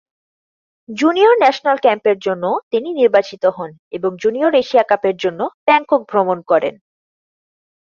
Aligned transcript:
Junior 0.89 1.35
national 1.39 1.77
ক্যাম্পের 1.77 2.17
জন্যও 2.19 2.55
তিনি 2.71 2.89
নির্বাচিত 2.93 3.43
হন 3.57 3.71
এবং 3.91 4.11
জুনিয়র 4.21 4.53
এশিয়া 4.55 4.83
কাপের 4.83 5.15
জন্য 5.17 5.39
ব্যাংকক 5.67 6.01
ভ্রমণ 6.11 6.37
করেন। 6.41 6.75